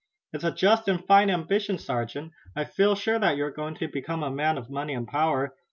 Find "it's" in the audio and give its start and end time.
0.33-0.43